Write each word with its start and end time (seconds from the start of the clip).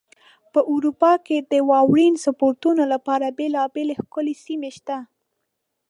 په 0.53 0.59
اروپا 0.73 1.13
کې 1.25 1.37
د 1.51 1.53
واورین 1.69 2.13
سپورتونو 2.25 2.83
لپاره 2.93 3.35
بېلابېلې 3.37 3.95
ښکلې 4.01 4.35
سیمې 4.45 4.71
شته. 4.77 4.97